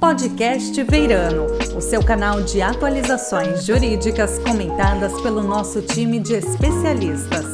[0.00, 1.46] Podcast Veirano,
[1.76, 7.44] o seu canal de atualizações jurídicas comentadas pelo nosso time de especialistas.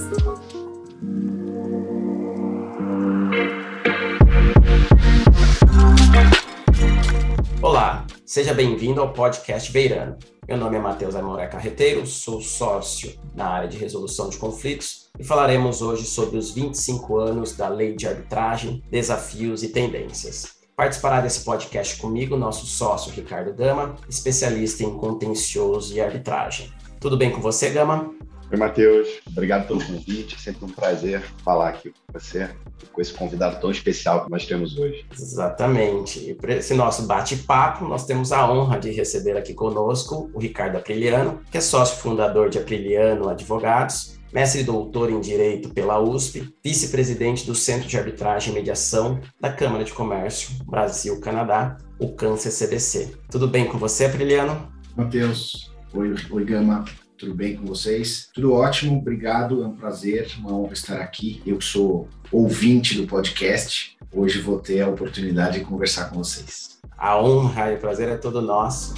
[7.61, 10.17] Olá, seja bem-vindo ao Podcast Veirano.
[10.47, 15.25] Meu nome é Matheus Aimoré Carreteiro, sou sócio na área de resolução de conflitos e
[15.25, 20.56] falaremos hoje sobre os 25 anos da Lei de Arbitragem, desafios e tendências.
[20.77, 26.71] Participará desse podcast comigo nosso sócio Ricardo Gama, especialista em contencioso e arbitragem.
[27.01, 28.15] Tudo bem com você, Gama?
[28.53, 29.09] Oi, Matheus.
[29.27, 30.39] Obrigado pelo convite.
[30.39, 32.51] Sempre um prazer falar aqui com você,
[32.93, 35.07] com esse convidado tão especial que nós temos hoje.
[35.11, 36.29] Exatamente.
[36.29, 40.77] E para esse nosso bate-papo, nós temos a honra de receber aqui conosco o Ricardo
[40.77, 46.55] Apriliano, que é sócio fundador de Apriliano Advogados mestre e doutor em Direito pela USP,
[46.63, 53.15] vice-presidente do Centro de Arbitragem e Mediação da Câmara de Comércio Brasil-Canadá, o CAN-CCBC.
[53.31, 54.71] Tudo bem com você, Apriliano?
[54.95, 56.85] Matheus, oi, oi Gama,
[57.17, 58.29] tudo bem com vocês?
[58.35, 61.41] Tudo ótimo, obrigado, é um prazer, uma honra estar aqui.
[61.47, 66.79] Eu sou ouvinte do podcast, hoje vou ter a oportunidade de conversar com vocês.
[66.99, 68.93] A honra e o prazer é todo nosso.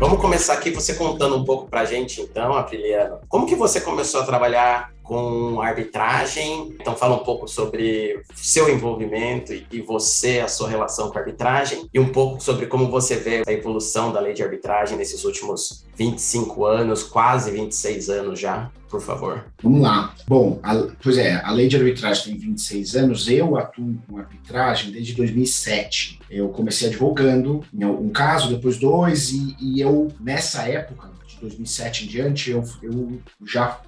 [0.00, 3.18] Vamos começar aqui você contando um pouco para a gente, então, Apriliano.
[3.28, 6.76] Como que você começou a trabalhar com arbitragem?
[6.80, 11.90] Então, fala um pouco sobre seu envolvimento e você, a sua relação com a arbitragem,
[11.92, 15.84] e um pouco sobre como você vê a evolução da lei de arbitragem nesses últimos
[15.96, 19.46] 25 anos, quase 26 anos já, por favor.
[19.60, 20.14] Vamos lá.
[20.28, 24.92] Bom, a, pois é, a lei de arbitragem tem 26 anos, eu atuo com arbitragem
[24.92, 26.20] desde 2007.
[26.30, 32.04] Eu comecei advogando em um caso, depois dois, e, e eu, nessa época, de 2007
[32.04, 33.80] em diante, eu, eu já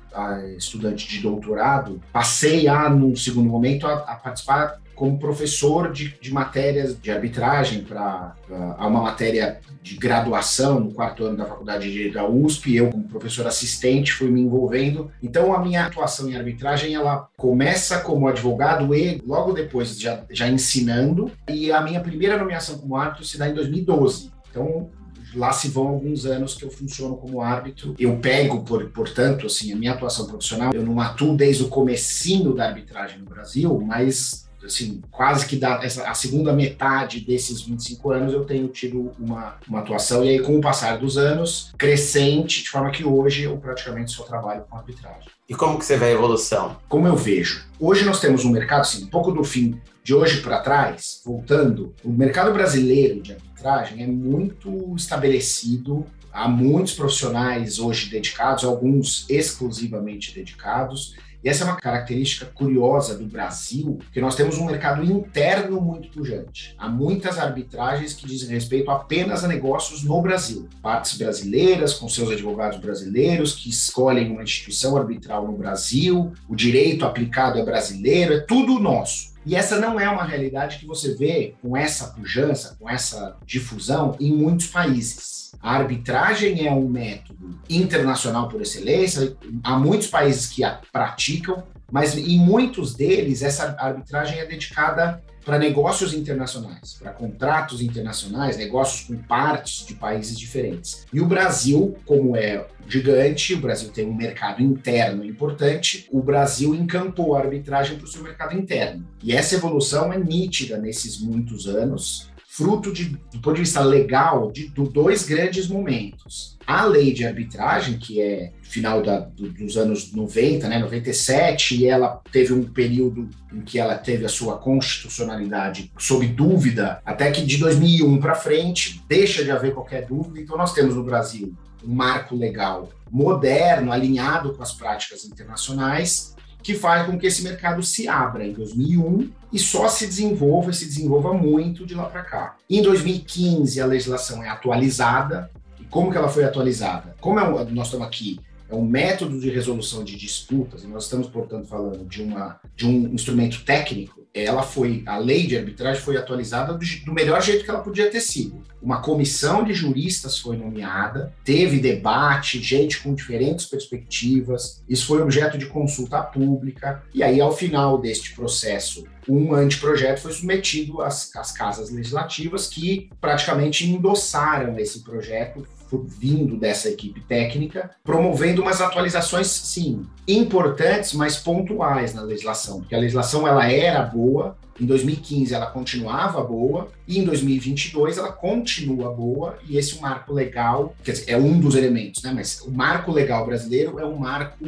[0.56, 6.32] estudante de doutorado, passei a, num segundo momento, a, a participar como professor de, de
[6.32, 8.36] matérias de arbitragem para
[8.78, 12.76] uma matéria de graduação no quarto ano da faculdade de Direito da USP.
[12.76, 15.10] Eu, como professor assistente, fui me envolvendo.
[15.20, 20.48] Então, a minha atuação em arbitragem ela começa como advogado e logo depois já, já
[20.48, 21.32] ensinando.
[21.48, 24.30] E a minha primeira nomeação como árbitro se dá em 2012.
[24.50, 24.88] Então,
[25.34, 27.94] lá se vão alguns anos que eu funciono como árbitro.
[27.98, 32.54] Eu pego, por, portanto, assim, a minha atuação profissional, eu não atuo desde o comecinho
[32.54, 38.10] da arbitragem no Brasil, mas assim, quase que da, essa, a segunda metade desses 25
[38.12, 42.62] anos eu tenho tido uma, uma atuação, e aí com o passar dos anos, crescente,
[42.62, 45.28] de forma que hoje eu praticamente só trabalho com arbitragem.
[45.48, 46.76] E como que você vê a evolução?
[46.88, 47.66] Como eu vejo.
[47.78, 51.94] Hoje nós temos um mercado, assim, um pouco do fim de hoje para trás, voltando,
[52.04, 60.34] o mercado brasileiro de arbitragem é muito estabelecido, há muitos profissionais hoje dedicados, alguns exclusivamente
[60.34, 61.14] dedicados,
[61.44, 66.08] e essa é uma característica curiosa do Brasil, que nós temos um mercado interno muito
[66.08, 66.74] pujante.
[66.78, 70.68] Há muitas arbitragens que dizem respeito apenas a negócios no Brasil.
[70.80, 77.04] Partes brasileiras, com seus advogados brasileiros, que escolhem uma instituição arbitral no Brasil, o direito
[77.04, 79.31] aplicado é brasileiro, é tudo nosso.
[79.44, 84.16] E essa não é uma realidade que você vê com essa pujança, com essa difusão
[84.20, 85.52] em muitos países.
[85.60, 92.16] A arbitragem é um método internacional por excelência, há muitos países que a praticam, mas
[92.16, 99.16] em muitos deles essa arbitragem é dedicada para negócios internacionais, para contratos internacionais, negócios com
[99.16, 101.04] partes de países diferentes.
[101.12, 106.74] E o Brasil, como é gigante, o Brasil tem um mercado interno importante, o Brasil
[106.74, 109.06] encampou a arbitragem para o seu mercado interno.
[109.22, 114.52] E essa evolução é nítida nesses muitos anos fruto de, do ponto de vista legal
[114.52, 116.58] de, de dois grandes momentos.
[116.66, 121.86] A lei de arbitragem, que é final da, do, dos anos 90, né, 97, e
[121.86, 127.40] ela teve um período em que ela teve a sua constitucionalidade sob dúvida, até que
[127.40, 130.38] de 2001 para frente deixa de haver qualquer dúvida.
[130.38, 136.74] Então nós temos no Brasil um marco legal moderno, alinhado com as práticas internacionais, que
[136.74, 140.86] faz com que esse mercado se abra em 2001 e só se desenvolva e se
[140.86, 142.56] desenvolva muito de lá para cá.
[142.70, 145.50] Em 2015, a legislação é atualizada.
[145.80, 147.14] E como que ela foi atualizada?
[147.20, 148.38] Como é, nós estamos aqui
[148.72, 152.86] é um método de resolução de disputas, e nós estamos, portanto, falando de, uma, de
[152.86, 157.64] um instrumento técnico, ela foi, a lei de arbitragem foi atualizada do, do, melhor jeito
[157.64, 158.62] que ela podia ter sido.
[158.80, 165.58] Uma comissão de juristas foi nomeada, teve debate, gente com diferentes perspectivas, isso foi objeto
[165.58, 171.52] de consulta pública, e aí, ao final deste processo, um anteprojeto foi submetido às, às
[171.52, 175.66] casas legislativas que praticamente endossaram esse projeto
[175.98, 182.98] vindo dessa equipe técnica, promovendo umas atualizações, sim, importantes, mas pontuais na legislação, porque a
[182.98, 189.58] legislação ela era boa, em 2015 ela continuava boa e em 2022 ela continua boa
[189.68, 192.32] e esse marco legal, quer dizer, é um dos elementos, né?
[192.34, 194.64] Mas o marco legal brasileiro é um marco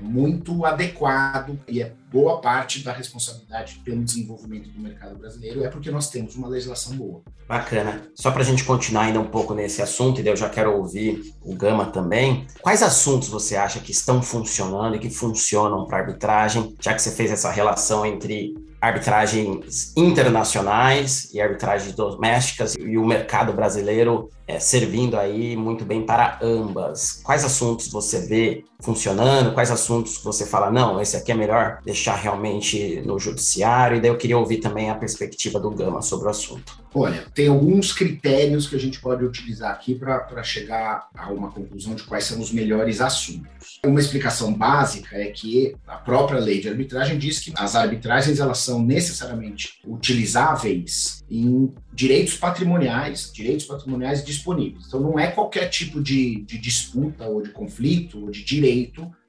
[0.00, 5.90] muito adequado e é boa parte da responsabilidade pelo desenvolvimento do mercado brasileiro é porque
[5.90, 7.22] nós temos uma legislação boa.
[7.48, 8.02] Bacana.
[8.14, 11.34] Só para a gente continuar ainda um pouco nesse assunto, e eu já quero ouvir
[11.42, 12.46] o Gama também.
[12.60, 17.10] Quais assuntos você acha que estão funcionando e que funcionam para arbitragem, já que você
[17.10, 18.54] fez essa relação entre
[18.86, 26.38] arbitragens internacionais e arbitragens domésticas e o mercado brasileiro é, servindo aí muito bem para
[26.40, 27.20] ambas.
[27.24, 29.52] Quais assuntos você vê funcionando?
[29.52, 33.96] Quais assuntos você fala, não, esse aqui é melhor deixar realmente no judiciário?
[33.96, 36.84] E daí eu queria ouvir também a perspectiva do Gama sobre o assunto.
[36.94, 41.94] Olha, tem alguns critérios que a gente pode utilizar aqui para chegar a uma conclusão
[41.94, 43.78] de quais são os melhores assuntos.
[43.84, 48.58] Uma explicação básica é que a própria lei de arbitragem diz que as arbitragens elas
[48.58, 54.86] são necessariamente utilizáveis em direitos patrimoniais, direitos patrimoniais disponíveis.
[54.86, 58.65] Então, não é qualquer tipo de, de disputa ou de conflito ou de direito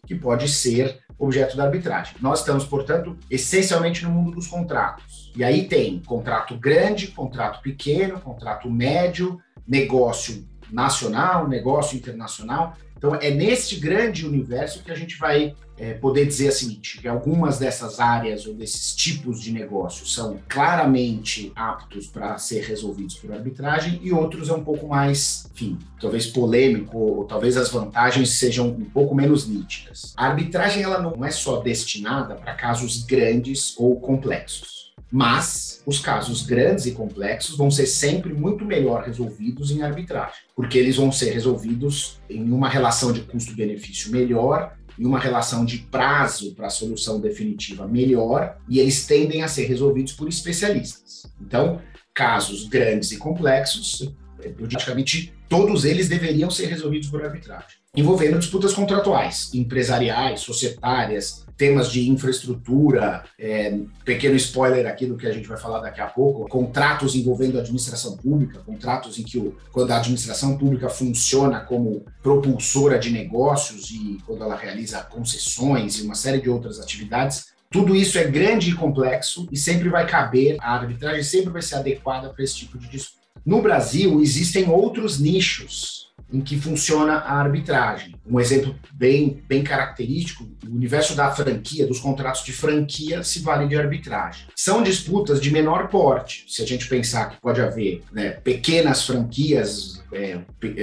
[0.05, 2.15] que pode ser objeto da arbitragem.
[2.21, 5.31] Nós estamos, portanto, essencialmente no mundo dos contratos.
[5.35, 12.75] E aí tem contrato grande, contrato pequeno, contrato médio, negócio nacional, negócio internacional.
[12.97, 17.07] Então, é neste grande universo que a gente vai é, poder dizer o seguinte: que
[17.07, 23.31] algumas dessas áreas ou desses tipos de negócio são claramente aptos para ser resolvidos por
[23.31, 28.69] arbitragem e outros é um pouco mais, enfim, talvez polêmico, ou talvez as vantagens sejam
[28.69, 30.13] um pouco menos nítidas.
[30.17, 34.93] A arbitragem ela não é só destinada para casos grandes ou complexos.
[35.09, 40.77] Mas os casos grandes e complexos vão ser sempre muito melhor resolvidos em arbitragem, porque
[40.77, 46.53] eles vão ser resolvidos em uma relação de custo-benefício melhor, em uma relação de prazo
[46.55, 51.25] para a solução definitiva melhor, e eles tendem a ser resolvidos por especialistas.
[51.39, 51.81] Então,
[52.13, 54.11] casos grandes e complexos,
[54.57, 62.07] praticamente todos eles deveriam ser resolvidos por arbitragem, envolvendo disputas contratuais, empresariais, societárias, temas de
[62.09, 67.15] infraestrutura, é, pequeno spoiler aqui do que a gente vai falar daqui a pouco, contratos
[67.15, 72.99] envolvendo a administração pública, contratos em que o, quando a administração pública funciona como propulsora
[72.99, 78.17] de negócios e quando ela realiza concessões e uma série de outras atividades, tudo isso
[78.17, 82.43] é grande e complexo e sempre vai caber, a arbitragem sempre vai ser adequada para
[82.43, 83.17] esse tipo de disputa.
[83.45, 88.15] No Brasil, existem outros nichos em que funciona a arbitragem.
[88.29, 93.67] Um exemplo bem, bem característico, o universo da franquia, dos contratos de franquia, se vale
[93.67, 94.47] de arbitragem.
[94.55, 99.97] São disputas de menor porte, se a gente pensar que pode haver né, pequenas franquias
[100.11, 100.39] é,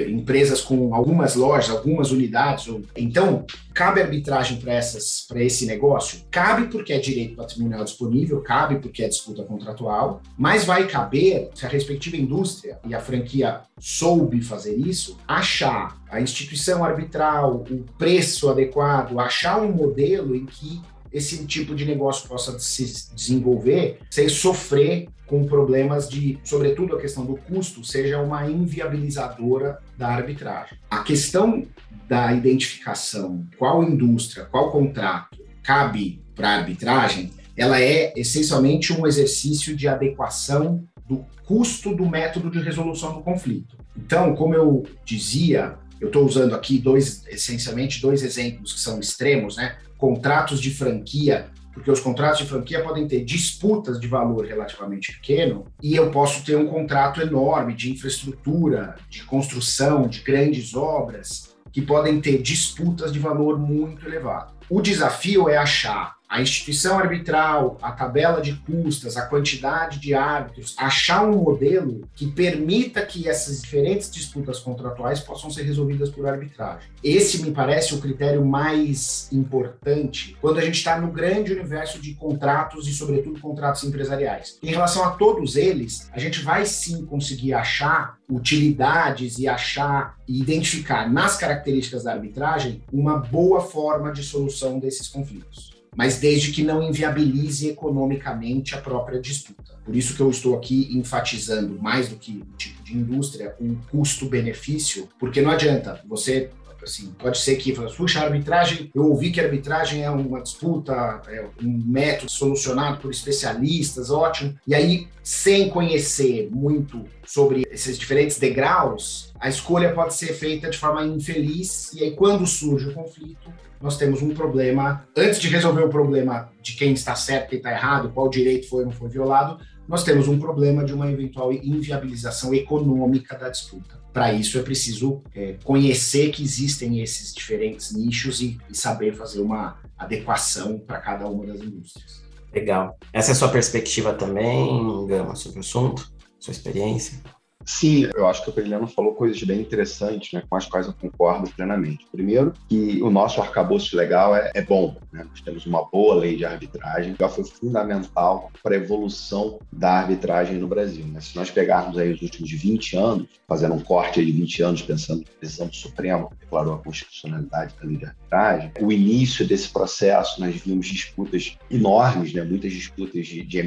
[0.09, 2.67] empresas com algumas lojas, algumas unidades.
[2.97, 6.21] Então, cabe arbitragem para esse negócio?
[6.31, 11.65] Cabe porque é direito patrimonial disponível, cabe porque é disputa contratual, mas vai caber se
[11.65, 16.85] a respectiva indústria e a franquia soube fazer isso, achar a instituição
[17.35, 20.81] arbitral, o preço adequado, achar um modelo em que
[21.13, 27.25] esse tipo de negócio possa se desenvolver sem sofrer com problemas de, sobretudo a questão
[27.25, 30.77] do custo, seja uma inviabilizadora da arbitragem.
[30.91, 31.65] A questão
[32.09, 39.89] da identificação, qual indústria, qual contrato cabe para arbitragem, ela é essencialmente um exercício de
[39.89, 43.79] adequação do custo do método de resolução do conflito.
[43.97, 49.57] Então, como eu dizia, eu estou usando aqui dois, essencialmente dois exemplos que são extremos,
[49.57, 49.77] né?
[49.97, 55.67] Contratos de franquia porque os contratos de franquia podem ter disputas de valor relativamente pequeno
[55.83, 61.83] e eu posso ter um contrato enorme de infraestrutura, de construção, de grandes obras que
[61.83, 64.55] podem ter disputas de valor muito elevado.
[64.71, 70.75] O desafio é achar a instituição arbitral, a tabela de custas, a quantidade de árbitros,
[70.79, 76.89] achar um modelo que permita que essas diferentes disputas contratuais possam ser resolvidas por arbitragem.
[77.03, 82.15] Esse me parece o critério mais importante quando a gente está no grande universo de
[82.15, 84.59] contratos e, sobretudo, contratos empresariais.
[84.63, 90.41] Em relação a todos eles, a gente vai sim conseguir achar utilidades e achar e
[90.41, 96.63] identificar nas características da arbitragem uma boa forma de solução desses conflitos mas desde que
[96.63, 99.75] não inviabilize economicamente a própria disputa.
[99.85, 103.75] Por isso que eu estou aqui enfatizando mais do que o tipo de indústria, um
[103.91, 106.51] custo-benefício, porque não adianta você
[106.85, 111.23] Assim, pode ser que, puxa, a arbitragem, eu ouvi que a arbitragem é uma disputa,
[111.29, 114.55] é um método solucionado por especialistas, ótimo.
[114.67, 120.77] E aí, sem conhecer muito sobre esses diferentes degraus, a escolha pode ser feita de
[120.77, 123.51] forma infeliz, e aí, quando surge o conflito,
[123.81, 125.07] nós temos um problema.
[125.17, 128.81] Antes de resolver o problema de quem está certo, quem está errado, qual direito foi
[128.81, 134.04] ou não foi violado, nós temos um problema de uma eventual inviabilização econômica da disputa.
[134.15, 139.41] Para isso é preciso é, conhecer que existem esses diferentes nichos e, e saber fazer
[139.41, 142.23] uma adequação para cada uma das indústrias.
[142.53, 142.97] Legal.
[143.13, 146.09] Essa é a sua perspectiva também, Gama, sobre o assunto?
[146.39, 147.21] Sua experiência?
[147.65, 150.93] Sim, eu acho que o Periliano falou coisas bem interessantes, né, com as quais eu
[150.93, 152.07] concordo plenamente.
[152.11, 155.25] Primeiro, que o nosso arcabouço legal é, é bom, né?
[155.29, 160.59] nós temos uma boa lei de arbitragem, que foi fundamental para a evolução da arbitragem
[160.59, 161.07] no Brasil.
[161.07, 161.21] Né?
[161.21, 165.25] Se nós pegarmos aí os últimos 20 anos, fazendo um corte de 20 anos, pensando
[165.25, 169.69] que a decisão do Supremo declarou a constitucionalidade da lei de arbitragem, o início desse
[169.69, 172.43] processo, nós vimos disputas enormes, né?
[172.43, 173.59] muitas disputas de, de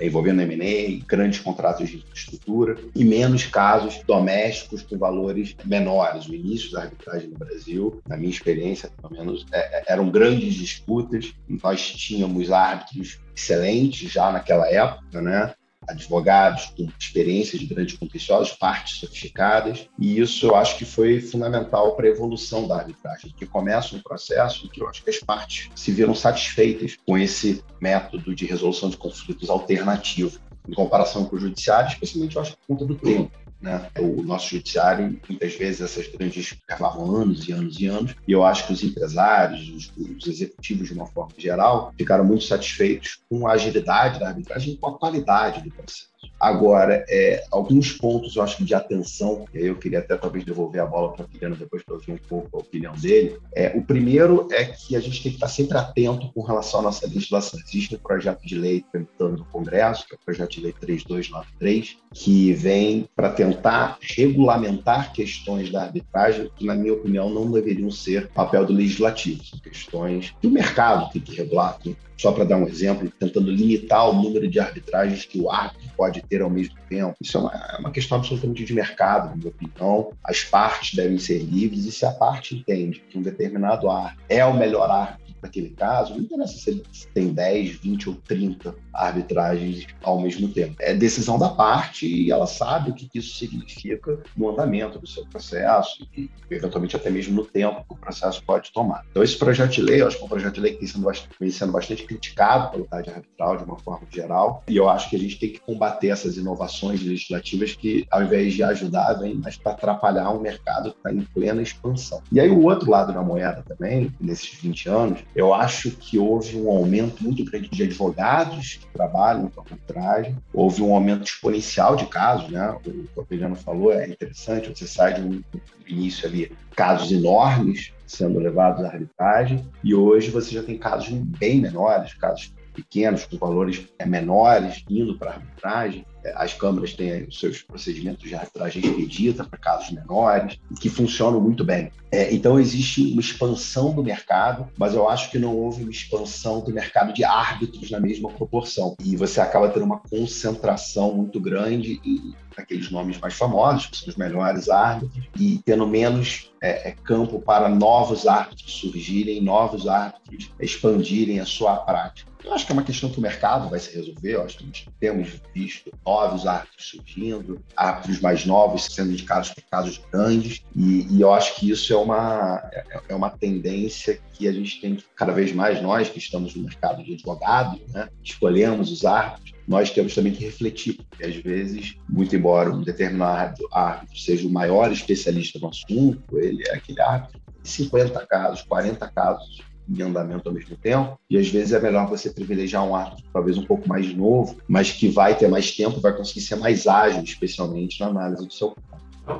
[0.00, 6.26] envolvendo M&A, grandes contratos de infraestrutura, e menos casos domésticos com valores menores.
[6.26, 10.54] O início da arbitragem no Brasil, na minha experiência, pelo menos, é, é eram grandes
[10.54, 11.34] disputas.
[11.48, 15.52] Nós tínhamos árbitros excelentes já naquela época, né?
[15.88, 21.96] advogados com experiência de grandes contenciosos, partes sofisticadas, e isso eu acho que foi fundamental
[21.96, 25.70] para a evolução da arbitragem, que começa um processo que eu acho que as partes
[25.74, 30.38] se viram satisfeitas com esse método de resolução de conflitos alternativo
[30.68, 33.30] em comparação com o judiciário, especialmente eu acho por conta do tempo.
[33.60, 33.88] Né?
[33.98, 38.44] O nosso judiciário, muitas vezes, essas grandes levavam anos e anos e anos, e eu
[38.44, 43.46] acho que os empresários, os, os, executivos, de uma forma geral, ficaram muito satisfeitos com
[43.46, 46.11] a agilidade da arbitragem e com a qualidade do processo.
[46.42, 50.44] Agora, é, alguns pontos eu acho que de atenção, e aí eu queria até talvez
[50.44, 53.38] devolver a bola para o Filiano depois para ouvir um pouco a opinião dele.
[53.54, 56.82] É, o primeiro é que a gente tem que estar sempre atento com relação à
[56.82, 57.60] nossa legislação.
[57.60, 61.98] Existe um projeto de lei tramitando no Congresso, que é o projeto de lei 3293,
[62.12, 68.26] que vem para tentar regulamentar questões da arbitragem que, na minha opinião, não deveriam ser
[68.30, 69.44] papel do legislativo.
[69.44, 73.50] São questões que o mercado tem que regular, tem só para dar um exemplo, tentando
[73.50, 77.16] limitar o número de arbitragens que o árbitro pode ter ao mesmo tempo.
[77.20, 80.12] Isso é uma, é uma questão absolutamente de mercado, na minha opinião.
[80.24, 84.44] As partes devem ser livres e se a parte entende que um determinado árbitro é
[84.46, 86.82] o melhor árbitro naquele caso, não interessa se ele
[87.12, 90.76] tem 10, 20 ou 30 arbitragens ao mesmo tempo.
[90.80, 95.26] É decisão da parte e ela sabe o que isso significa no andamento do seu
[95.26, 99.04] processo e, eventualmente, até mesmo no tempo que o processo pode tomar.
[99.10, 100.88] Então, esse projeto de lei, eu acho que é um projeto de lei que tem
[100.88, 104.88] sendo bastante, vem sendo bastante criticado pelo TAD arbitral de uma forma geral e eu
[104.88, 109.14] acho que a gente tem que combater essas inovações legislativas que, ao invés de ajudar,
[109.14, 112.22] vêm mais para atrapalhar um mercado que está em plena expansão.
[112.30, 116.56] E aí, o outro lado da moeda também, nesses 20 anos, eu acho que houve
[116.58, 122.06] um aumento muito grande de advogados que trabalham com arbitragem, houve um aumento exponencial de
[122.06, 122.70] casos, né?
[122.70, 125.42] O que o Capeliano falou é interessante, você sai de um
[125.86, 131.60] início ali, casos enormes sendo levados à arbitragem, e hoje você já tem casos bem
[131.60, 136.04] menores, casos pequenos, com valores menores, indo para a arbitragem.
[136.24, 141.40] É, as câmaras têm os seus procedimentos de arbitragem expedita para casos menores, que funcionam
[141.40, 141.90] muito bem.
[142.10, 146.60] É, então, existe uma expansão do mercado, mas eu acho que não houve uma expansão
[146.60, 148.94] do mercado de árbitros na mesma proporção.
[149.02, 154.08] E você acaba tendo uma concentração muito grande em aqueles nomes mais famosos, que são
[154.08, 160.50] os melhores árbitros, e tendo menos é, é, campo para novos árbitros surgirem, novos árbitros
[160.60, 162.30] expandirem a sua prática.
[162.44, 164.34] Eu acho que é uma questão que o mercado vai se resolver.
[164.34, 169.64] Eu acho que nós temos visto novos árbitros surgindo, árbitros mais novos sendo indicados para
[169.70, 174.46] casos grandes, e, e, eu acho que isso é uma, é, é, uma tendência que
[174.46, 178.08] a gente tem que, cada vez mais, nós que estamos no mercado de advogados, né,
[178.22, 183.66] escolhemos os árbitros, nós temos também que refletir, porque às vezes, muito embora um determinado
[183.72, 189.08] árbitro seja o maior especialista no assunto, ele é aquele árbitro de 50 casos, 40
[189.08, 193.24] casos em andamento ao mesmo tempo, e às vezes é melhor você privilegiar um árbitro
[193.32, 196.86] talvez um pouco mais novo, mas que vai ter mais tempo, vai conseguir ser mais
[196.86, 198.74] ágil, especialmente na análise do seu.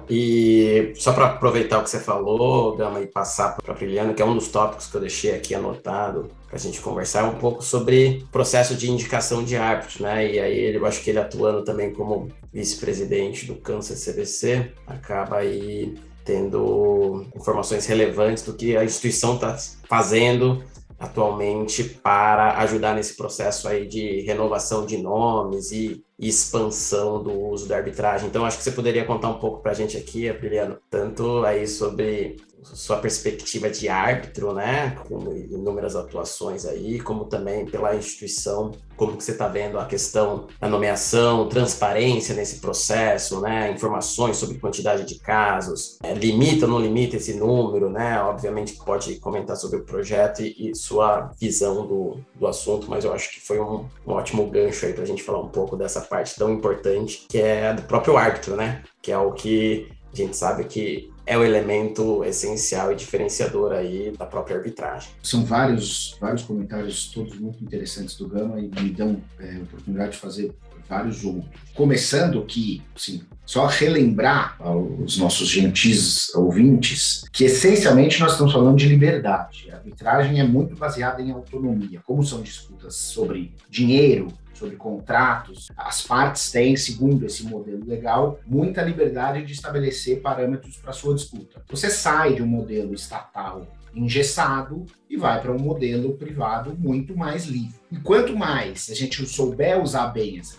[0.09, 4.23] E só para aproveitar o que você falou, Gama, e passar para a Priliano, que
[4.23, 7.63] é um dos tópicos que eu deixei aqui anotado para a gente conversar um pouco
[7.63, 10.33] sobre processo de indicação de árbitros, né?
[10.33, 15.95] E aí eu acho que ele atuando também como vice-presidente do Câncer CBC, acaba aí
[16.25, 19.57] tendo informações relevantes do que a instituição está
[19.89, 20.63] fazendo
[21.03, 27.77] atualmente para ajudar nesse processo aí de renovação de nomes e expansão do uso da
[27.77, 28.29] arbitragem.
[28.29, 31.67] Então, acho que você poderia contar um pouco para a gente aqui, Apriliano, tanto aí
[31.67, 39.17] sobre sua perspectiva de árbitro, né, com inúmeras atuações aí, como também pela instituição, como
[39.17, 45.05] que você está vendo a questão da nomeação, transparência nesse processo, né, informações sobre quantidade
[45.05, 49.85] de casos, é, limita ou não limita esse número, né, obviamente pode comentar sobre o
[49.85, 54.13] projeto e, e sua visão do, do assunto, mas eu acho que foi um, um
[54.13, 57.75] ótimo gancho aí para a gente falar um pouco dessa parte tão importante que é
[57.75, 62.25] do próprio árbitro, né, que é o que a gente sabe que é o elemento
[62.25, 65.11] essencial e diferenciador aí da própria arbitragem.
[65.23, 70.19] São vários, vários comentários, todos muito interessantes do Gama e me dão é, oportunidade de
[70.19, 70.55] fazer
[70.89, 71.47] vários outros.
[71.75, 78.87] Começando que, sim, só relembrar aos nossos gentis ouvintes que essencialmente nós estamos falando de
[78.87, 79.71] liberdade.
[79.71, 82.01] A arbitragem é muito baseada em autonomia.
[82.05, 84.29] Como são disputas sobre dinheiro,
[84.63, 90.93] sobre contratos, as partes têm, segundo esse modelo legal, muita liberdade de estabelecer parâmetros para
[90.93, 91.63] sua disputa.
[91.69, 97.45] Você sai de um modelo estatal engessado e vai para um modelo privado muito mais
[97.45, 97.75] livre.
[97.91, 100.57] E quanto mais a gente souber usar bem essa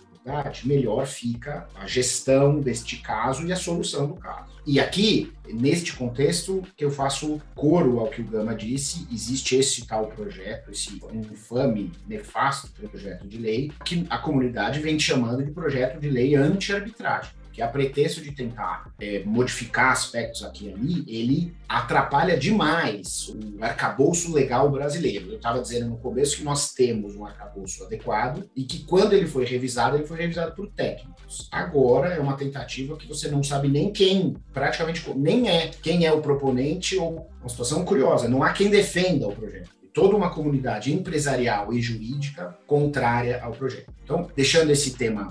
[0.63, 4.53] melhor fica a gestão deste caso e a solução do caso.
[4.65, 9.85] E aqui, neste contexto, que eu faço coro ao que o Gama disse, existe esse
[9.85, 15.99] tal projeto, esse infame, nefasto projeto de lei, que a comunidade vem chamando de projeto
[15.99, 21.55] de lei anti-arbitragem que a pretexto de tentar é, modificar aspectos aqui e ali, ele
[21.69, 25.29] atrapalha demais o arcabouço legal brasileiro.
[25.29, 29.27] Eu estava dizendo no começo que nós temos um arcabouço adequado e que quando ele
[29.27, 31.47] foi revisado, ele foi revisado por técnicos.
[31.51, 36.11] Agora é uma tentativa que você não sabe nem quem, praticamente nem é quem é
[36.11, 40.91] o proponente ou uma situação curiosa, não há quem defenda o projeto toda uma comunidade
[40.91, 43.93] empresarial e jurídica contrária ao projeto.
[44.03, 45.29] Então, deixando esse tema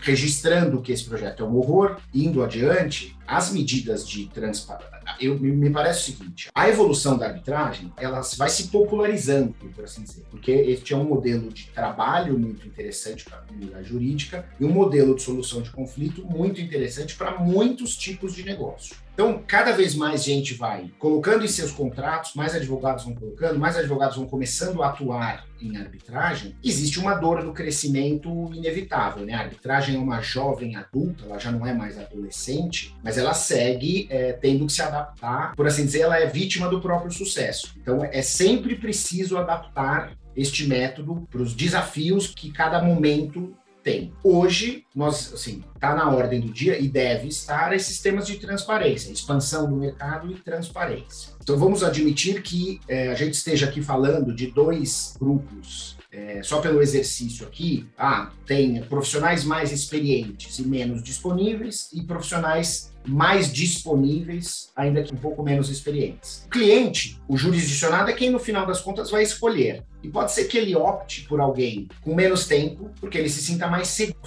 [0.00, 4.94] registrando que esse projeto é um horror, indo adiante, as medidas de transparência.
[5.20, 10.02] Eu, me parece o seguinte: a evolução da arbitragem ela vai se popularizando, por assim
[10.02, 14.64] dizer, porque este é um modelo de trabalho muito interessante para a comunidade jurídica e
[14.64, 18.96] um modelo de solução de conflito muito interessante para muitos tipos de negócio.
[19.14, 23.76] Então, cada vez mais gente vai colocando em seus contratos, mais advogados vão colocando, mais
[23.76, 26.56] advogados vão começando a atuar em arbitragem.
[26.62, 29.34] Existe uma dor no crescimento inevitável, né?
[29.34, 34.08] A arbitragem é uma jovem adulta, ela já não é mais adolescente, mas ela segue
[34.10, 37.72] é, tendo que se adaptar, por assim dizer, ela é vítima do próprio sucesso.
[37.80, 44.12] Então, é sempre preciso adaptar este método para os desafios que cada momento tem.
[44.24, 49.12] Hoje, nós, assim, está na ordem do dia e deve estar esses temas de transparência,
[49.12, 51.34] expansão do mercado e transparência.
[51.42, 56.60] Então, vamos admitir que é, a gente esteja aqui falando de dois grupos é, só
[56.60, 64.70] pelo exercício aqui, ah, tem profissionais mais experientes e menos disponíveis e profissionais mais disponíveis,
[64.74, 66.44] ainda que um pouco menos experientes.
[66.46, 69.84] O cliente, o jurisdicionado, é quem no final das contas vai escolher.
[70.02, 73.66] E pode ser que ele opte por alguém com menos tempo, porque ele se sinta
[73.66, 74.18] mais seguro.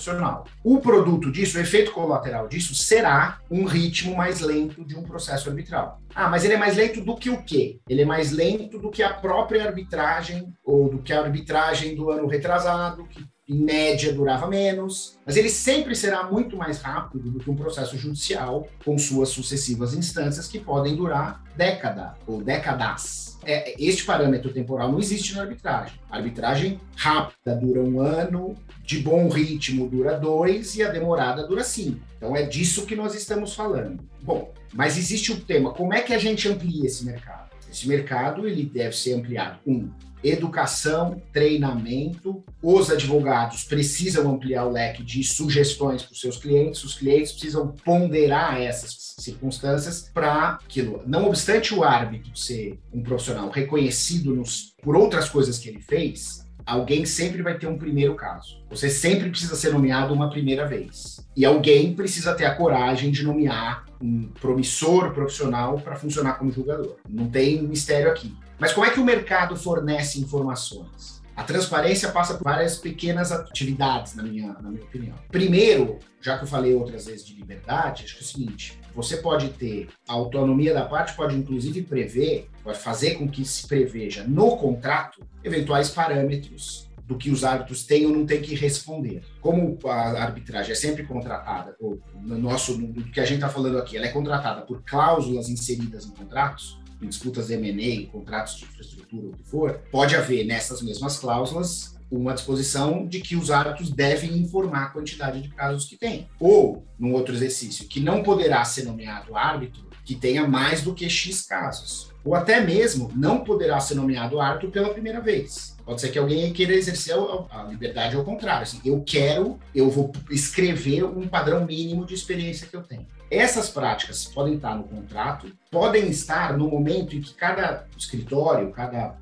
[0.64, 5.50] O produto disso, o efeito colateral disso, será um ritmo mais lento de um processo
[5.50, 6.02] arbitral.
[6.16, 7.80] Ah, mas ele é mais lento do que o quê?
[7.88, 12.10] Ele é mais lento do que a própria arbitragem, ou do que a arbitragem do
[12.10, 17.40] ano retrasado, que em média durava menos, mas ele sempre será muito mais rápido do
[17.40, 23.38] que um processo judicial com suas sucessivas instâncias que podem durar década ou décadas.
[23.46, 25.98] É, este parâmetro temporal não existe na arbitragem.
[26.10, 31.64] A arbitragem rápida dura um ano, de bom ritmo dura dois e a demorada dura
[31.64, 32.00] cinco.
[32.18, 34.04] Então é disso que nós estamos falando.
[34.22, 37.48] Bom, mas existe um tema: como é que a gente amplia esse mercado?
[37.72, 39.90] Esse mercado ele deve ser ampliado um
[40.24, 42.44] educação, treinamento.
[42.62, 47.74] Os advogados precisam ampliar o leque de sugestões para os seus clientes, os clientes precisam
[47.86, 51.04] ponderar essas circunstâncias para aquilo.
[51.06, 56.46] Não obstante o árbitro ser um profissional reconhecido nos, por outras coisas que ele fez,
[56.66, 58.62] alguém sempre vai ter um primeiro caso.
[58.70, 61.26] Você sempre precisa ser nomeado uma primeira vez.
[61.36, 66.98] E alguém precisa ter a coragem de nomear um promissor profissional para funcionar como julgador.
[67.10, 68.36] Não tem mistério aqui.
[68.60, 71.22] Mas como é que o mercado fornece informações?
[71.36, 75.16] A transparência passa por várias pequenas atividades, na minha, na minha opinião.
[75.30, 79.18] Primeiro, já que eu falei outras vezes de liberdade, acho que é o seguinte: você
[79.18, 84.24] pode ter a autonomia da parte, pode inclusive prever, pode fazer com que se preveja
[84.24, 89.24] no contrato eventuais parâmetros do que os árbitros têm ou não têm que responder.
[89.40, 93.78] Como a arbitragem é sempre contratada, ou no nosso, do que a gente está falando
[93.78, 98.66] aqui, ela é contratada por cláusulas inseridas em contratos, em disputas de M&A, contratos de
[98.66, 103.90] infraestrutura, o que for, pode haver nessas mesmas cláusulas uma disposição de que os árbitros
[103.90, 106.28] devem informar a quantidade de casos que tem.
[106.40, 111.10] Ou, num outro exercício, que não poderá ser nomeado árbitro que tenha mais do que
[111.10, 112.14] X casos.
[112.24, 115.76] Ou até mesmo não poderá ser nomeado árbitro pela primeira vez.
[115.86, 117.16] Pode ser que alguém queira exercer
[117.50, 118.64] a liberdade ao contrário.
[118.64, 123.06] Assim, eu quero, eu vou escrever um padrão mínimo de experiência que eu tenho.
[123.30, 129.18] Essas práticas podem estar no contrato, podem estar no momento em que cada escritório, cada,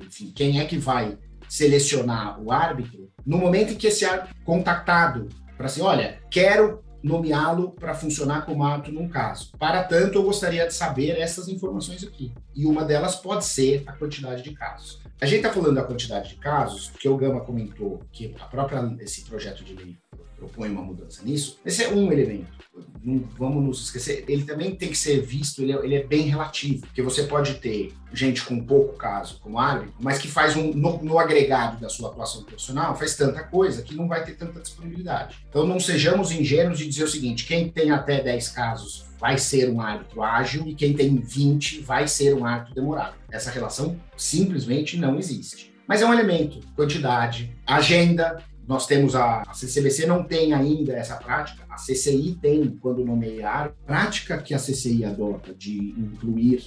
[0.00, 1.18] enfim, quem é que vai
[1.48, 6.82] selecionar o árbitro, no momento em que esse árbitro é contactado para assim, olha, quero
[7.02, 9.52] nomeá-lo para funcionar como árbitro num caso.
[9.58, 12.32] Para tanto, eu gostaria de saber essas informações aqui.
[12.54, 15.00] E uma delas pode ser a quantidade de casos.
[15.20, 18.96] A gente está falando da quantidade de casos, porque o Gama comentou que a própria
[19.00, 19.96] esse projeto de lei
[20.40, 21.60] propõe uma mudança nisso.
[21.64, 22.60] Esse é um elemento
[23.02, 26.22] não vamos nos esquecer, ele também tem que ser visto, ele é, ele é, bem
[26.22, 30.72] relativo, porque você pode ter gente com pouco caso como árbitro, mas que faz um,
[30.72, 34.60] no, no, agregado da sua atuação profissional, faz tanta coisa que não vai ter tanta
[34.60, 35.38] disponibilidade.
[35.48, 39.70] Então não sejamos ingênuos de dizer o seguinte, quem tem até 10 casos vai ser
[39.70, 43.14] um árbitro ágil e quem tem 20 vai ser um árbitro demorado.
[43.30, 45.70] Essa relação simplesmente não existe.
[45.86, 51.16] Mas é um elemento, quantidade, agenda, nós temos a, a CCBC não tem ainda essa
[51.16, 53.66] prática, a CCI tem quando nomear.
[53.66, 56.62] A prática que a CCI adota de incluir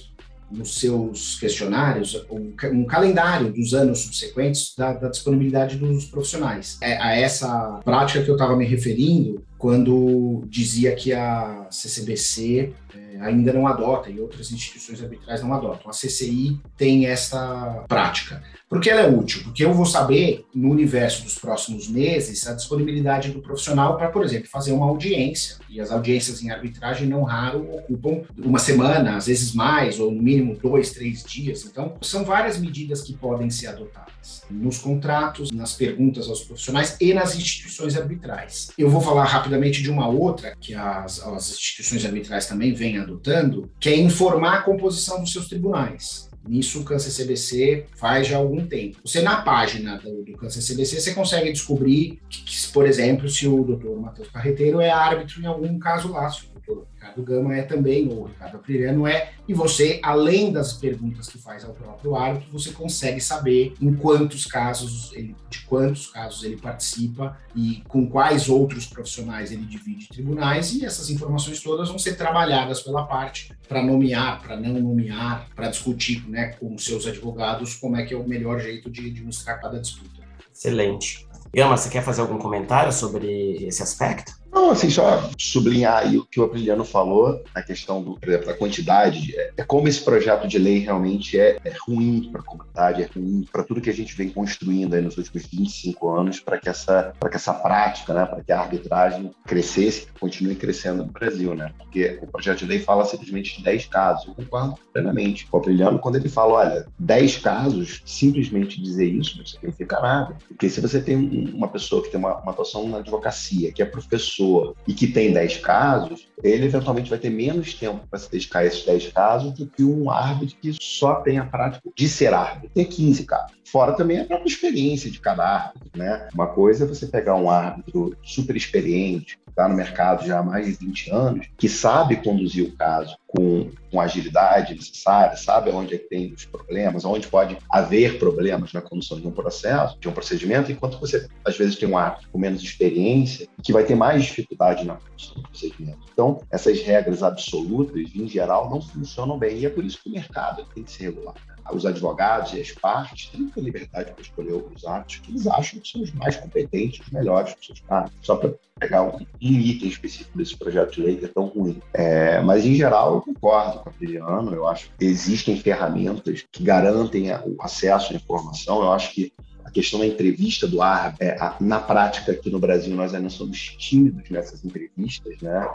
[0.50, 6.76] nos seus questionários um, um, calendário dos anos subsequentes da, da disponibilidade dos profissionais.
[6.82, 13.20] É a essa prática que eu estava me referindo quando dizia que a CCBC é,
[13.20, 15.90] ainda não adota e outras instituições arbitrais não adotam.
[15.90, 18.42] A CCI tem essa prática.
[18.74, 19.44] Por que ela é útil?
[19.44, 24.24] Porque eu vou saber, no universo dos próximos meses, a disponibilidade do profissional para, por
[24.24, 25.58] exemplo, fazer uma audiência.
[25.70, 30.20] E as audiências em arbitragem, não raro, ocupam uma semana, às vezes mais, ou no
[30.20, 31.64] mínimo dois, três dias.
[31.64, 37.14] Então, são várias medidas que podem ser adotadas nos contratos, nas perguntas aos profissionais e
[37.14, 38.72] nas instituições arbitrais.
[38.76, 43.70] Eu vou falar rapidamente de uma outra que as, as instituições arbitrais também vêm adotando,
[43.78, 46.28] que é informar a composição dos seus tribunais.
[46.46, 48.98] Nisso o Câncer CBC faz já algum tempo.
[49.04, 53.46] Você, na página do, do Câncer CBC, você consegue descobrir, que, que, por exemplo, se
[53.48, 57.56] o doutor Matheus Carreteiro é árbitro em algum caso lá, se o doutor Ricardo Gama
[57.56, 61.74] é também, ou o Ricardo Apriliano é, e você, além das perguntas que faz ao
[61.74, 67.82] próprio árbitro, você consegue saber em quantos casos, ele, de quantos casos ele participa e
[67.86, 73.04] com quais outros profissionais ele divide tribunais, e essas informações todas vão ser trabalhadas pela
[73.06, 78.14] parte para nomear, para não nomear, para discutir né, com seus advogados como é que
[78.14, 80.24] é o melhor jeito de administrar cada disputa.
[80.52, 81.26] Excelente.
[81.52, 84.43] Gama, você quer fazer algum comentário sobre esse aspecto?
[84.54, 88.46] Não, assim, só sublinhar aí o que o Apriliano falou, a questão, do, por exemplo,
[88.46, 92.44] da quantidade, é, é como esse projeto de lei realmente é, é ruim para a
[92.44, 96.38] comunidade, é ruim para tudo que a gente vem construindo aí nos últimos 25 anos
[96.38, 101.10] para que, essa, que essa prática, né, para que a arbitragem crescesse, continue crescendo no
[101.10, 101.72] Brasil, né?
[101.76, 105.60] Porque o projeto de lei fala simplesmente de 10 casos, eu concordo plenamente com o
[105.60, 110.36] Apriliano quando ele fala, olha, 10 casos, simplesmente dizer isso não significa nada.
[110.46, 111.16] Porque se você tem
[111.52, 115.06] uma pessoa que tem uma, uma atuação na advocacia, que é professor, pessoa e que
[115.06, 119.12] tem 10 casos, ele eventualmente vai ter menos tempo para se dedicar a esses 10
[119.12, 123.24] casos do que um árbitro que só tem a prática de ser árbitro, tem 15
[123.24, 123.56] casos.
[123.64, 126.28] Fora também a própria experiência de cada árbitro, né?
[126.32, 130.66] Uma coisa é você pegar um árbitro super experiente, está no mercado já há mais
[130.66, 135.98] de 20 anos, que sabe conduzir o caso com, com agilidade necessária, sabe onde é
[135.98, 140.12] que tem os problemas, onde pode haver problemas na condução de um processo, de um
[140.12, 144.24] procedimento, enquanto você, às vezes, tem um árbitro com menos experiência, que vai ter mais
[144.24, 145.98] dificuldade na condução do procedimento.
[146.12, 150.12] Então, essas regras absolutas, em geral, não funcionam bem, e é por isso que o
[150.12, 151.40] mercado tem que ser regulado
[151.72, 155.80] os advogados e as partes têm a liberdade para escolher os atos que eles acham
[155.80, 157.82] que são os mais competentes, os melhores para seus.
[158.20, 161.80] Só para pegar um, um, item específico desse projeto de lei que é tão ruim.
[161.92, 164.54] É, mas, em geral, eu concordo com a Adriano.
[164.54, 168.82] Eu acho que existem ferramentas que garantem o acesso à informação.
[168.82, 169.32] Eu acho que
[169.64, 173.58] a questão da entrevista do árbitro, é, na prática aqui no Brasil nós ainda somos
[173.78, 175.68] tímidos nessas entrevistas, né?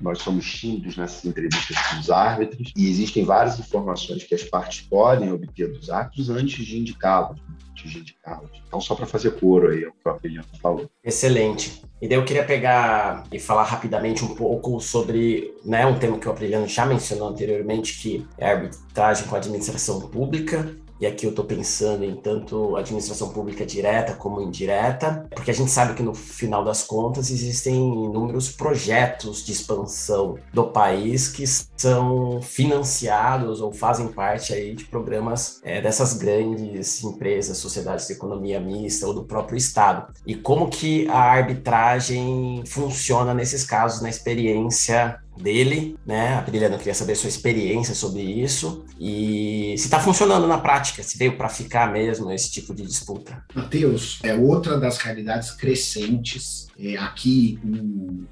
[0.00, 4.80] Nós somos tímidos nessas entrevistas com os árbitros e existem várias informações que as partes
[4.80, 8.50] podem obter dos árbitros antes de indicá-los, antes de indicá-los.
[8.66, 10.90] Então, só para fazer coro aí, é o que o Apeliano falou.
[11.02, 11.82] Excelente.
[12.00, 16.28] E daí eu queria pegar e falar rapidamente um pouco sobre né, um tema que
[16.28, 21.26] o Apeliano já mencionou anteriormente, que é a arbitragem com a administração pública e aqui
[21.26, 26.02] eu estou pensando em tanto administração pública direta como indireta, porque a gente sabe que
[26.02, 33.72] no final das contas existem inúmeros projetos de expansão do país que são financiados ou
[33.72, 39.24] fazem parte aí de programas é, dessas grandes empresas, sociedades de economia mista ou do
[39.24, 40.12] próprio Estado.
[40.26, 46.34] E como que a arbitragem funciona nesses casos na experiência dele, né?
[46.34, 51.16] A Brilhana queria saber sua experiência sobre isso e se está funcionando na prática, se
[51.16, 53.44] veio para ficar mesmo esse tipo de disputa.
[53.54, 57.58] Matheus, é outra das realidades crescentes aqui,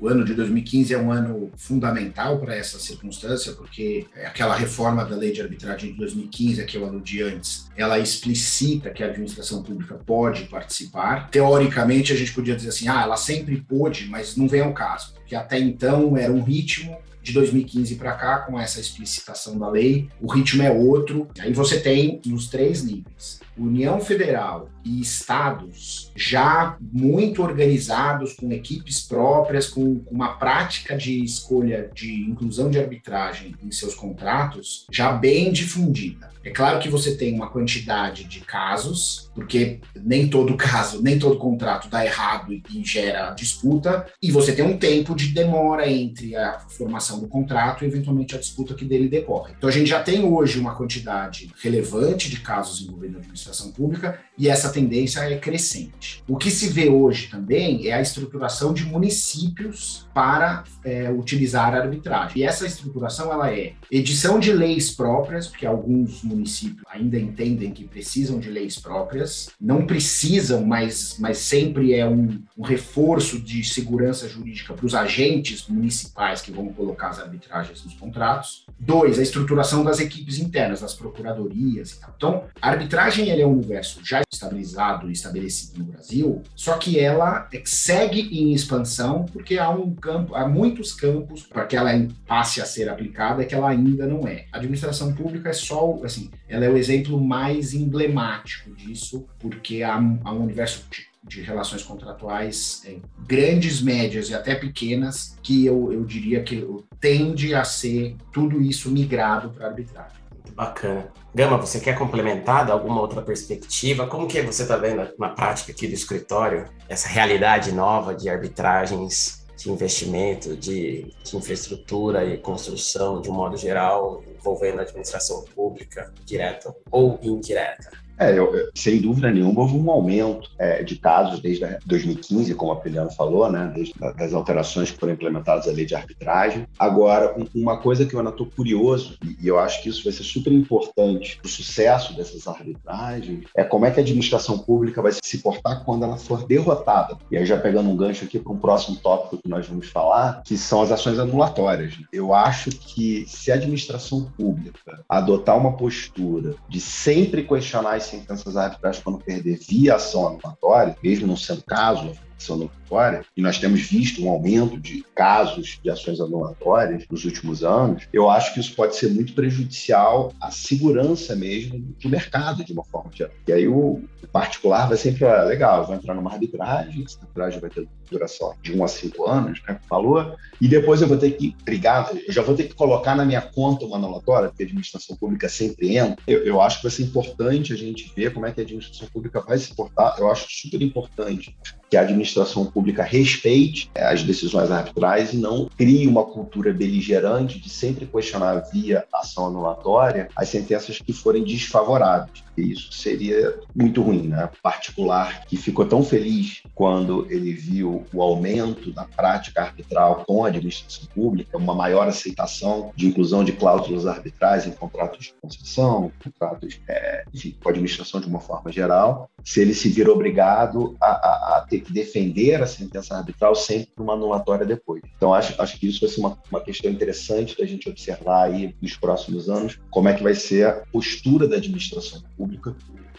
[0.01, 5.17] o, ano de 2015 é um ano fundamental para essa circunstância, porque aquela reforma da
[5.17, 9.63] lei de arbitragem de 2015, a que eu aludi antes, ela explicita que a administração
[9.63, 11.29] pública pode participar.
[11.29, 15.13] Teoricamente, a gente podia dizer assim, ah, ela sempre pôde, mas não vem ao caso,
[15.15, 20.09] porque até então era um ritmo de 2015 para cá, com essa explicitação da lei,
[20.21, 21.29] o ritmo é outro.
[21.41, 29.01] Aí você tem nos três níveis União Federal e estados já muito organizados, com equipes
[29.01, 35.51] próprias, com, uma prática de escolha de inclusão de arbitragem em seus contratos já bem
[35.51, 36.31] difundida.
[36.45, 41.39] É claro que você tem uma quantidade de casos, porque nem todo caso, nem todo
[41.39, 46.61] contrato dá errado e gera disputa, e você tem um tempo de demora entre a
[46.61, 49.55] formação do contrato e eventualmente a disputa que dele decorre.
[49.57, 54.19] Então a gente já tem hoje uma quantidade relevante de casos envolvendo a administração pública
[54.39, 56.23] e essa tendência é crescente.
[56.29, 61.83] O que se vê hoje também é a estruturação de municípios para é, utilizar a
[61.83, 62.39] arbitragem.
[62.39, 67.85] E essa estruturação ela é edição de leis próprias, porque alguns municípios ainda entendem que
[67.85, 74.27] precisam de leis próprias, não precisam, mas, mas sempre é um, um reforço de segurança
[74.27, 78.65] jurídica para os agentes municipais que vão colocar as arbitragens nos contratos.
[78.81, 82.15] Dois, a estruturação das equipes internas, das procuradorias e tal.
[82.17, 87.47] Então, a arbitragem é um universo já estabilizado e estabelecido no Brasil, só que ela
[87.67, 91.91] segue em expansão porque há um campo, há muitos campos para que ela
[92.27, 94.47] passe a ser aplicada que ela ainda não é.
[94.53, 99.97] A administração pública é só, assim, ela é o exemplo mais emblemático disso, porque há,
[99.97, 105.93] há um universo de de relações contratuais é, grandes, médias e até pequenas, que eu,
[105.93, 106.65] eu diria que
[107.01, 110.19] tende a ser tudo isso migrado para arbitragem.
[110.55, 111.09] Bacana.
[111.35, 114.07] Gama, você quer complementar alguma outra perspectiva?
[114.07, 119.45] Como que você está vendo na prática aqui do escritório essa realidade nova de arbitragens
[119.57, 126.13] de investimento, de, de infraestrutura e construção de um modo geral envolvendo a administração pública
[126.25, 128.06] direta ou indireta?
[128.19, 132.77] É, eu, sem dúvida nenhuma, houve um aumento é, de casos desde 2015, como a
[132.77, 136.67] Peliano falou, né, desde as alterações que foram implementadas à lei de arbitragem.
[136.79, 140.23] Agora, uma coisa que eu ainda estou curioso, e eu acho que isso vai ser
[140.23, 145.13] super importante para o sucesso dessas arbitragens, é como é que a administração pública vai
[145.13, 147.17] se portar quando ela for derrotada.
[147.31, 150.43] E aí, já pegando um gancho aqui para um próximo tópico que nós vamos falar,
[150.45, 151.95] que são as ações anulatórias.
[152.13, 158.99] Eu acho que se a administração pública adotar uma postura de sempre questionar sentenças arbitrais
[158.99, 164.25] quando perder via ação anulatória, mesmo não sendo caso ação anulatória, e nós temos visto
[164.25, 168.97] um aumento de casos de ações anulatórias nos últimos anos, eu acho que isso pode
[168.97, 173.33] ser muito prejudicial à segurança mesmo do mercado, de uma forma geral.
[173.47, 177.71] E aí o particular vai sempre, ah, legal, vai entrar numa arbitragem, essa arbitragem vai
[177.71, 181.57] ter duração de um a cinco anos, né, falou, e depois eu vou ter que
[181.65, 185.17] brigar, eu já vou ter que colocar na minha conta uma anulatória, porque a administração
[185.17, 186.23] pública sempre entra.
[186.27, 189.09] Eu, eu acho que vai ser importante a gente ver como é que a administração
[189.09, 191.57] pública vai se portar, eu acho super importante
[191.91, 197.69] que a administração pública respeite as decisões arbitrais e não crie uma cultura beligerante de
[197.69, 202.46] sempre questionar via ação anulatória as sentenças que forem desfavoráveis.
[202.57, 204.49] Isso seria muito ruim, né?
[204.63, 210.49] Particular que ficou tão feliz quando ele viu o aumento da prática arbitral com a
[210.49, 216.81] administração pública, uma maior aceitação de inclusão de cláusulas arbitrais em contratos de concessão, contratos
[216.89, 221.07] é, de, com a administração de uma forma geral, se ele se vir obrigado a,
[221.07, 225.03] a, a ter que defender a sentença arbitral sempre por uma anulatória depois.
[225.17, 228.75] Então, acho, acho que isso vai ser uma, uma questão interessante da gente observar aí
[228.81, 232.46] nos próximos anos, como é que vai ser a postura da administração pública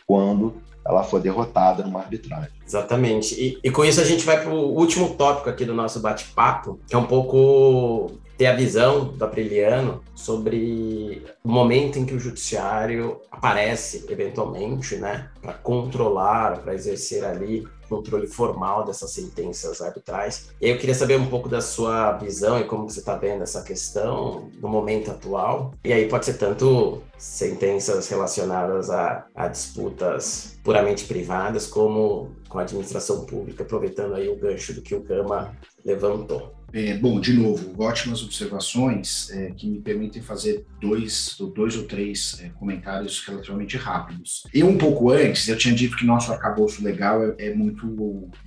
[0.05, 2.49] quando ela for derrotada numa arbitragem.
[2.65, 3.35] Exatamente.
[3.35, 6.79] E, e com isso a gente vai para o último tópico aqui do nosso bate-papo,
[6.87, 12.19] que é um pouco ter a visão do Apriliano sobre o momento em que o
[12.19, 20.49] judiciário aparece eventualmente, né, para controlar, para exercer ali controle formal dessas sentenças arbitrais.
[20.59, 23.43] E aí eu queria saber um pouco da sua visão e como você está vendo
[23.43, 25.73] essa questão no momento atual.
[25.83, 32.63] E aí pode ser tanto sentenças relacionadas a, a disputas puramente privadas, como com a
[32.63, 36.56] administração pública, aproveitando aí o gancho do que o Gama levantou.
[36.73, 42.39] É, bom, de novo, ótimas observações é, que me permitem fazer dois, dois ou três
[42.41, 44.43] é, comentários relativamente rápidos.
[44.53, 47.87] E um pouco antes, eu tinha dito que nosso arcabouço legal é, é muito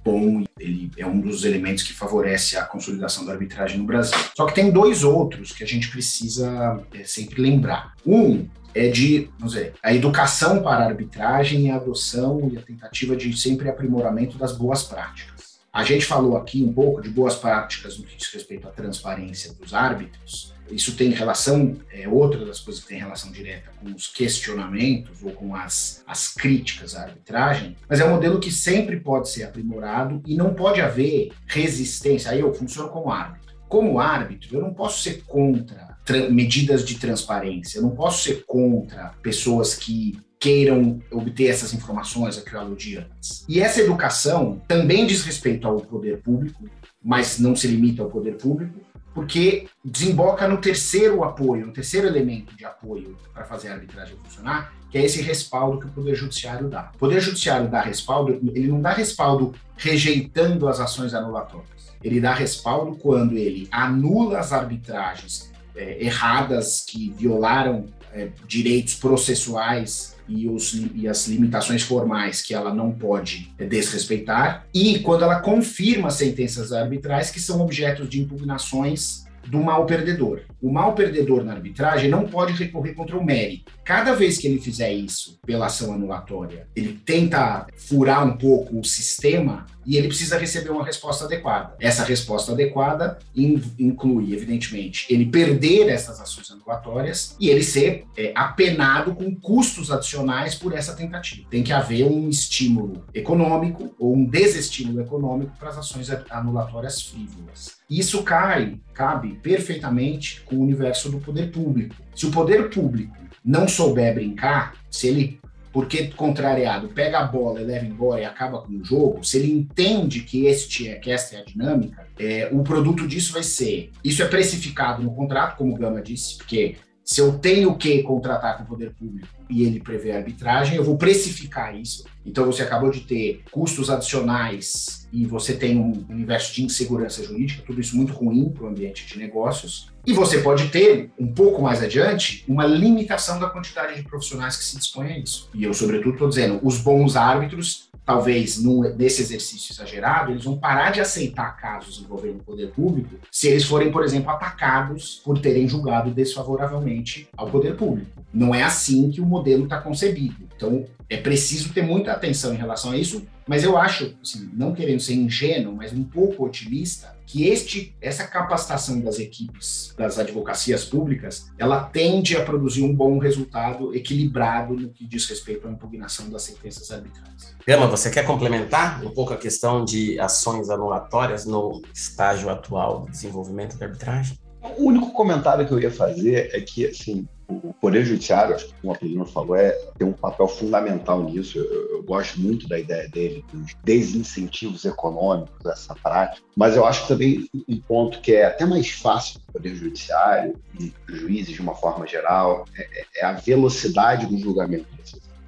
[0.04, 4.18] bom, ele é um dos elementos que favorece a consolidação da arbitragem no Brasil.
[4.36, 7.94] Só que tem dois outros que a gente precisa é, sempre lembrar.
[8.06, 13.16] Um é de, vamos dizer, a educação para a arbitragem a adoção e a tentativa
[13.16, 15.29] de sempre aprimoramento das boas práticas.
[15.72, 19.52] A gente falou aqui um pouco de boas práticas no que diz respeito à transparência
[19.54, 20.52] dos árbitros.
[20.68, 25.32] Isso tem relação, é outra das coisas que tem relação direta com os questionamentos ou
[25.32, 30.20] com as, as críticas à arbitragem, mas é um modelo que sempre pode ser aprimorado
[30.26, 32.32] e não pode haver resistência.
[32.32, 33.54] Aí eu funciono como árbitro.
[33.68, 35.96] Como árbitro, eu não posso ser contra
[36.30, 42.40] medidas de transparência, eu não posso ser contra pessoas que queiram obter essas informações a
[42.40, 43.44] que eu aludi antes.
[43.46, 46.64] E essa educação também diz respeito ao poder público,
[47.04, 48.80] mas não se limita ao poder público,
[49.14, 54.72] porque desemboca no terceiro apoio, no terceiro elemento de apoio para fazer a arbitragem funcionar,
[54.90, 56.90] que é esse respaldo que o Poder Judiciário dá.
[56.94, 61.68] O Poder Judiciário dá respaldo, ele não dá respaldo rejeitando as ações anulatórias.
[62.02, 70.16] Ele dá respaldo quando ele anula as arbitragens é, erradas que violaram é, direitos processuais
[70.30, 76.10] e, os, e as limitações formais que ela não pode desrespeitar, e quando ela confirma
[76.10, 80.42] sentenças arbitrais que são objetos de impugnações do mal perdedor.
[80.62, 83.72] O mal perdedor na arbitragem não pode recorrer contra o mérito.
[83.90, 88.84] Cada vez que ele fizer isso pela ação anulatória, ele tenta furar um pouco o
[88.84, 91.74] sistema e ele precisa receber uma resposta adequada.
[91.80, 99.12] Essa resposta adequada inclui, evidentemente, ele perder essas ações anulatórias e ele ser é, apenado
[99.12, 101.48] com custos adicionais por essa tentativa.
[101.50, 107.72] Tem que haver um estímulo econômico ou um desestímulo econômico para as ações anulatórias frívolas.
[107.90, 111.96] Isso cai, cabe perfeitamente com o universo do poder público.
[112.14, 115.40] Se o poder público não souber brincar, se ele,
[115.72, 119.52] porque contrariado, pega a bola e leva embora e acaba com o jogo, se ele
[119.52, 123.90] entende que, este é, que esta é a dinâmica, é, o produto disso vai ser.
[124.04, 126.76] Isso é precificado no contrato, como o Gama disse, porque
[127.10, 130.96] se eu tenho que contratar com o poder público e ele prevê arbitragem, eu vou
[130.96, 132.04] precificar isso.
[132.24, 137.64] Então você acabou de ter custos adicionais e você tem um universo de insegurança jurídica,
[137.66, 139.90] tudo isso muito ruim para o ambiente de negócios.
[140.06, 144.62] E você pode ter, um pouco mais adiante, uma limitação da quantidade de profissionais que
[144.62, 145.50] se dispõem a isso.
[145.52, 150.58] E eu, sobretudo, estou dizendo, os bons árbitros talvez num, nesse exercício exagerado, eles vão
[150.58, 155.38] parar de aceitar casos envolvendo o poder público se eles forem, por exemplo, atacados por
[155.38, 158.20] terem julgado desfavoravelmente ao poder público.
[158.34, 160.48] Não é assim que o modelo está concebido.
[160.56, 164.72] Então, é preciso ter muita atenção em relação a isso, mas eu acho, assim, não
[164.72, 170.84] querendo ser ingênuo, mas um pouco otimista, que este, essa capacitação das equipes das advocacias
[170.84, 176.30] públicas, ela tende a produzir um bom resultado equilibrado no que diz respeito à impugnação
[176.30, 177.56] das sentenças arbitrais.
[177.66, 183.10] Gama, você quer complementar um pouco a questão de ações anulatórias no estágio atual do
[183.10, 184.38] desenvolvimento da arbitragem?
[184.62, 188.74] O único comentário que eu ia fazer é que, assim, o Poder Judiciário, acho que
[188.80, 191.58] como a Pelina falou, é, tem um papel fundamental nisso.
[191.58, 197.06] Eu, eu, gosto muito da ideia dele, dos desincentivos econômicos dessa prática, mas eu acho
[197.06, 201.60] também um ponto que é até mais fácil para o Poder Judiciário e juízes de
[201.60, 204.86] uma forma geral é, é, é a velocidade do julgamento.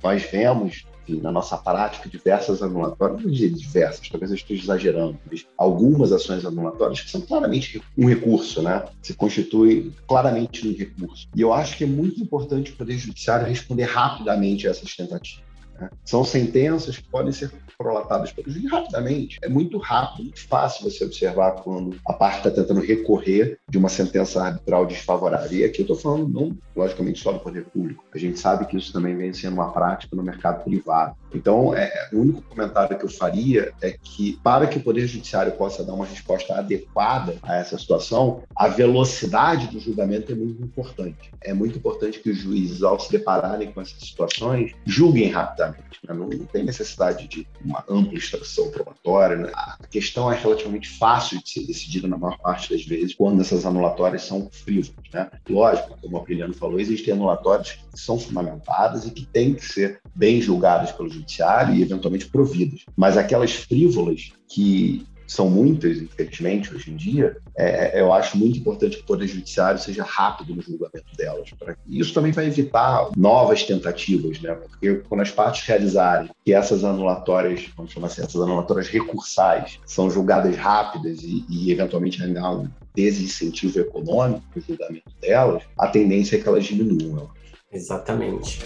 [0.03, 5.19] Nós vemos enfim, na nossa prática, diversas anulatórias, não diria diversas, talvez eu esteja exagerando,
[5.31, 8.85] mas algumas ações anulatórias que são claramente um recurso, né?
[9.03, 11.29] Se constitui claramente um recurso.
[11.35, 15.52] E eu acho que é muito importante o Poder Judiciário responder rapidamente a essas tentativas.
[15.79, 15.91] Né?
[16.05, 19.39] São sentenças que podem ser prolatadas pelo juiz rapidamente.
[19.43, 23.89] É muito rápido, muito fácil você observar quando a parte está tentando recorrer de uma
[23.89, 25.59] sentença arbitral desfavorável.
[25.59, 28.05] E aqui eu estou falando, não, logicamente, só do poder público.
[28.15, 31.17] A gente sabe que isso também vem sendo uma prática no mercado privado.
[31.35, 35.53] Então, é, o único comentário que eu faria é que, para que o Poder Judiciário
[35.53, 41.33] possa dar uma resposta adequada a essa situação, a velocidade do julgamento é muito importante.
[41.41, 45.99] É muito importante que os juízes, ao se depararem com essas situações, julguem rapidamente.
[46.07, 46.15] Né?
[46.15, 49.37] Não, não, tem necessidade de uma ampla instrução probatória.
[49.37, 49.51] Né?
[49.55, 53.65] A questão é relativamente fácil de ser decidida na maior parte das vezes quando essas
[53.65, 54.93] anulatórias são frívolas.
[55.13, 55.31] Né?
[55.49, 60.01] Lógico, como o Apeliano falou, existem anulatórias que são fundamentadas e que têm que ser
[60.15, 62.85] bem julgadas pelo judiciário e eventualmente providas.
[62.97, 68.99] Mas aquelas frívolas que são muitas, infelizmente, hoje em dia, é, eu acho muito importante
[68.99, 71.51] que o Poder Judiciário seja rápido no julgamento delas.
[71.59, 71.75] Pra...
[71.89, 74.55] Isso também vai evitar novas tentativas, né?
[74.55, 80.11] Porque quando as partes realizarem que essas anulatórias, vamos chamar assim, essas anulatórias recursais, são
[80.11, 86.41] julgadas rápidas e, e eventualmente ainda um desincentivo econômico no julgamento delas, a tendência é
[86.41, 87.31] que elas diminuam.
[87.73, 88.61] Exatamente.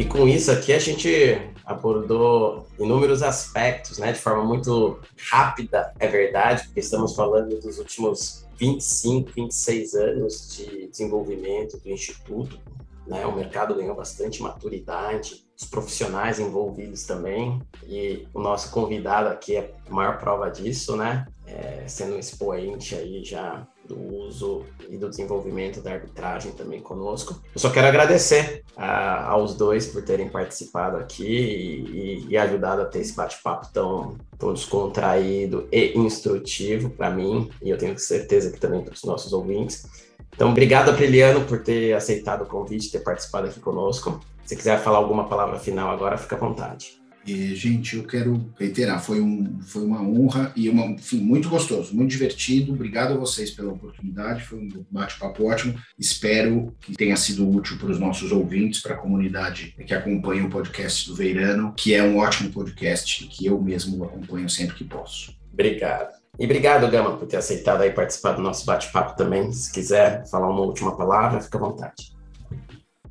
[0.00, 4.98] E com isso aqui a gente abordou inúmeros aspectos, né, de forma muito
[5.30, 12.58] rápida, é verdade, porque estamos falando dos últimos 25, 26 anos de desenvolvimento do Instituto,
[13.06, 19.56] né, o mercado ganhou bastante maturidade, os profissionais envolvidos também, e o nosso convidado aqui
[19.56, 24.96] é a maior prova disso, né, é, sendo um expoente aí já do uso e
[24.96, 27.40] do desenvolvimento da arbitragem também conosco.
[27.54, 32.84] Eu só quero agradecer a, aos dois por terem participado aqui e, e, ajudado a
[32.84, 38.60] ter esse bate-papo tão, tão descontraído e instrutivo para mim, e eu tenho certeza que
[38.60, 39.86] também para os nossos ouvintes.
[40.34, 44.20] Então, obrigado, Apriliano, por ter aceitado o convite, ter participado aqui conosco.
[44.44, 47.00] Se quiser falar alguma palavra final agora, fica à vontade.
[47.26, 51.94] E, gente, eu quero reiterar, foi, um, foi uma honra e uma, enfim, muito gostoso,
[51.94, 52.72] muito divertido.
[52.72, 55.78] Obrigado a vocês pela oportunidade, foi um bate-papo ótimo.
[55.98, 60.50] Espero que tenha sido útil para os nossos ouvintes, para a comunidade que acompanha o
[60.50, 65.34] podcast do Veirano, que é um ótimo podcast que eu mesmo acompanho sempre que posso.
[65.52, 66.18] Obrigado.
[66.38, 69.52] E obrigado, Gama, por ter aceitado aí participar do nosso bate-papo também.
[69.52, 72.18] Se quiser falar uma última palavra, fica à vontade.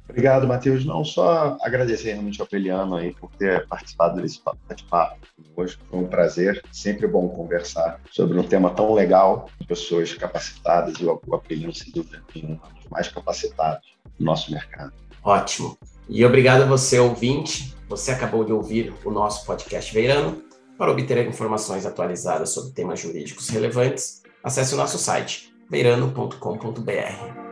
[0.10, 0.84] Obrigado, Matheus.
[0.84, 5.18] Não só agradecer realmente ao Peliano aí por ter participado desse bate-papo
[5.56, 5.78] hoje.
[5.90, 6.64] Foi um prazer.
[6.72, 12.24] Sempre bom conversar sobre um tema tão legal, pessoas capacitadas e o Apeliano, sem dúvida,
[12.36, 13.88] um dos mais capacitados
[14.18, 14.94] do nosso mercado.
[15.24, 15.78] Ótimo.
[16.08, 17.76] E obrigado a você, ouvinte.
[17.88, 20.42] Você acabou de ouvir o nosso podcast Veirano.
[20.78, 27.49] Para obter informações atualizadas sobre temas jurídicos relevantes, acesse o nosso site veirano.com.br.